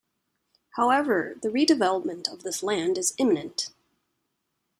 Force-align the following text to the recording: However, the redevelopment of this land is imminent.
However, 0.77 1.35
the 1.43 1.49
redevelopment 1.49 2.27
of 2.27 2.41
this 2.41 2.63
land 2.63 2.97
is 2.97 3.13
imminent. 3.19 3.69